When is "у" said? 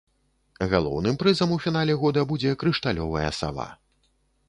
1.57-1.59